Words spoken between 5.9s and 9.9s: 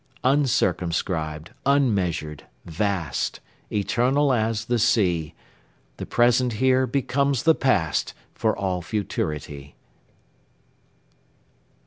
The present here becomes the past, For all futurity.